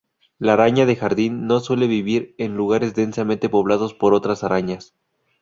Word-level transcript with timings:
La 0.39 0.53
araña 0.53 0.87
de 0.87 0.95
jardín 0.95 1.45
no 1.45 1.59
suele 1.59 1.85
vivir 1.85 2.33
en 2.39 2.55
lugares 2.57 2.95
densamente 2.95 3.49
poblados 3.49 3.93
por 3.93 4.15
otras 4.15 4.43
arañas. 4.43 4.95